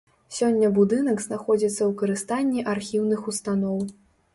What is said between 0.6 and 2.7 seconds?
будынак знаходзіцца ў карыстанні